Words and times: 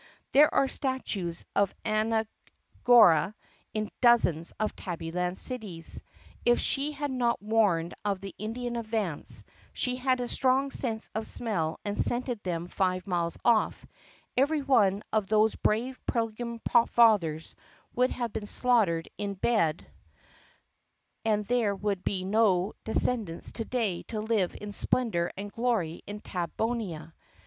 There 0.31 0.51
are 0.51 0.67
statues 0.67 1.45
of 1.55 1.75
Anne 1.85 2.25
Gora 2.83 3.35
in 3.75 3.91
dozens 4.01 4.51
of 4.59 4.75
Tabbyland 4.75 5.37
cities. 5.37 6.01
If 6.43 6.59
she 6.59 6.91
had 6.93 7.11
not 7.11 7.39
warned 7.39 7.93
of 8.03 8.19
the 8.19 8.33
Indian 8.39 8.77
advance 8.77 9.43
(she 9.73 9.97
had 9.97 10.19
a 10.19 10.27
strong 10.27 10.71
sense 10.71 11.07
of 11.13 11.27
smell 11.27 11.79
and 11.85 11.99
scented 11.99 12.41
them 12.41 12.65
five 12.67 13.05
miles 13.05 13.37
off) 13.45 13.85
every 14.35 14.63
one 14.63 15.03
of 15.13 15.27
those 15.27 15.53
brave 15.53 16.03
Pilgrim 16.07 16.59
Fathers 16.87 17.53
would 17.93 18.09
have 18.09 18.33
been 18.33 18.47
slaughtered 18.47 19.07
in 19.19 19.35
bed 19.35 19.85
and 21.23 21.45
there 21.45 21.75
would 21.75 22.03
be 22.03 22.23
no 22.23 22.73
descendants 22.85 23.51
to 23.51 23.65
day 23.65 24.01
to 24.07 24.19
live 24.19 24.55
in 24.59 24.71
splendor 24.71 25.29
and 25.37 25.51
glory 25.51 26.01
in 26.07 26.21
Tabbonia. 26.21 27.13